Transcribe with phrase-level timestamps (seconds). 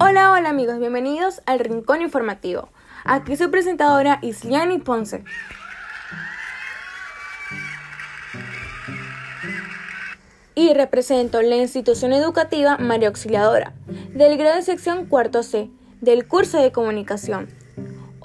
[0.00, 2.68] Hola, hola amigos, bienvenidos al Rincón Informativo.
[3.04, 5.24] Aquí su presentadora Isliani Ponce.
[10.54, 13.72] Y represento la institución educativa María Auxiliadora,
[14.14, 15.68] del grado de sección cuarto C,
[16.00, 17.48] del curso de comunicación.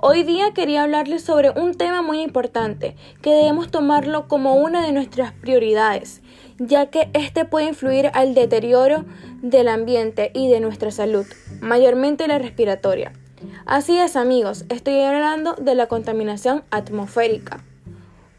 [0.05, 4.91] Hoy día quería hablarles sobre un tema muy importante que debemos tomarlo como una de
[4.91, 6.21] nuestras prioridades,
[6.57, 9.05] ya que este puede influir al deterioro
[9.41, 11.25] del ambiente y de nuestra salud,
[11.61, 13.13] mayormente la respiratoria.
[13.65, 17.63] Así es amigos, estoy hablando de la contaminación atmosférica,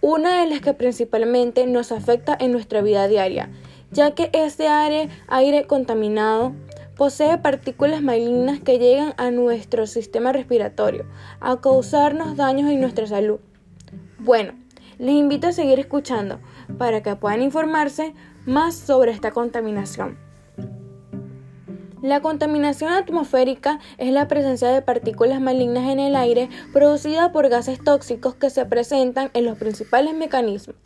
[0.02, 3.48] una de las que principalmente nos afecta en nuestra vida diaria,
[3.90, 6.52] ya que este aire, aire contaminado
[6.96, 11.06] posee partículas malignas que llegan a nuestro sistema respiratorio,
[11.40, 13.40] a causarnos daños en nuestra salud.
[14.18, 14.52] Bueno,
[14.98, 16.40] les invito a seguir escuchando
[16.78, 18.14] para que puedan informarse
[18.46, 20.18] más sobre esta contaminación.
[22.02, 27.82] La contaminación atmosférica es la presencia de partículas malignas en el aire producida por gases
[27.82, 30.76] tóxicos que se presentan en los principales mecanismos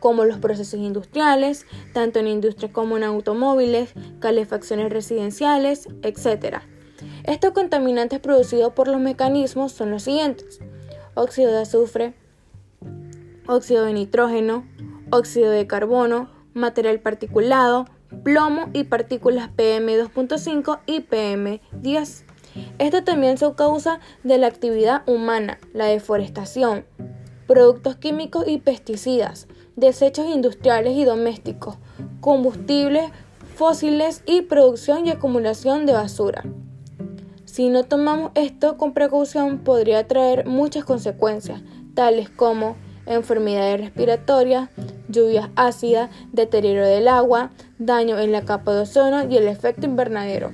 [0.00, 6.58] como los procesos industriales, tanto en industria como en automóviles, calefacciones residenciales, etc.
[7.24, 10.60] Estos contaminantes producidos por los mecanismos son los siguientes:
[11.14, 12.14] óxido de azufre,
[13.46, 14.66] óxido de nitrógeno,
[15.10, 17.86] óxido de carbono, material particulado,
[18.22, 22.24] plomo y partículas PM2.5 y PM10.
[22.78, 26.84] Esto también se causa de la actividad humana, la deforestación,
[27.46, 31.76] productos químicos y pesticidas, desechos industriales y domésticos,
[32.20, 33.10] combustibles
[33.54, 36.44] fósiles y producción y acumulación de basura.
[37.44, 41.62] Si no tomamos esto con precaución podría traer muchas consecuencias,
[41.94, 44.68] tales como enfermedades respiratorias,
[45.08, 50.52] lluvias ácidas, deterioro del agua, daño en la capa de ozono y el efecto invernadero.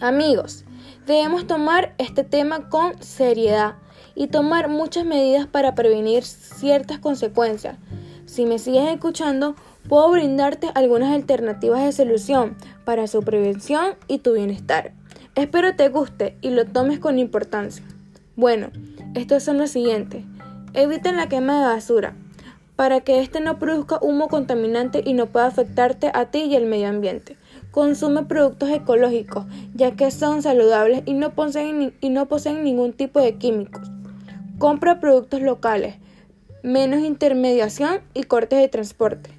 [0.00, 0.64] Amigos,
[1.06, 3.74] debemos tomar este tema con seriedad
[4.14, 7.76] y tomar muchas medidas para prevenir ciertas consecuencias,
[8.28, 9.56] si me sigues escuchando,
[9.88, 14.92] puedo brindarte algunas alternativas de solución para su prevención y tu bienestar.
[15.34, 17.82] Espero te guste y lo tomes con importancia.
[18.36, 18.68] Bueno,
[19.14, 20.24] estos son los siguientes.
[20.74, 22.14] Evita la quema de basura
[22.76, 26.66] para que éste no produzca humo contaminante y no pueda afectarte a ti y al
[26.66, 27.38] medio ambiente.
[27.70, 33.90] Consume productos ecológicos, ya que son saludables y no poseen ningún tipo de químicos.
[34.58, 35.96] Compra productos locales
[36.68, 39.30] menos intermediación y cortes de transporte.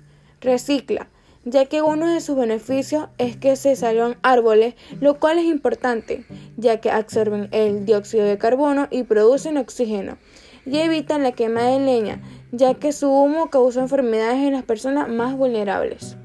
[0.42, 1.08] Recicla,
[1.46, 6.26] ya que uno de sus beneficios es que se salvan árboles, lo cual es importante,
[6.58, 10.18] ya que absorben el dióxido de carbono y producen oxígeno,
[10.66, 15.08] y evitan la quema de leña, ya que su humo causa enfermedades en las personas
[15.08, 16.18] más vulnerables.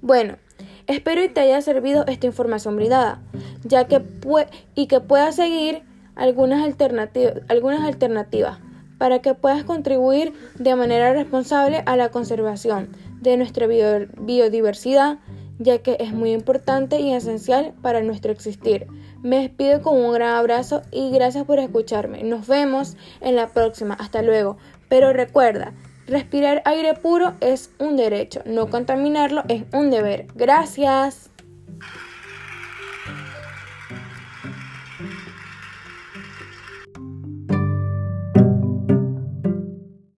[0.00, 0.38] Bueno,
[0.88, 3.22] espero y te haya servido esta información brindada,
[3.62, 4.02] ya que
[4.74, 5.82] y que puedas seguir
[6.16, 6.68] algunas,
[7.48, 8.58] algunas alternativas
[9.02, 12.90] para que puedas contribuir de manera responsable a la conservación
[13.20, 15.18] de nuestra biodiversidad,
[15.58, 18.86] ya que es muy importante y esencial para nuestro existir.
[19.20, 22.22] Me despido con un gran abrazo y gracias por escucharme.
[22.22, 23.94] Nos vemos en la próxima.
[23.94, 24.56] Hasta luego.
[24.88, 25.72] Pero recuerda,
[26.06, 30.28] respirar aire puro es un derecho, no contaminarlo es un deber.
[30.36, 31.31] Gracias.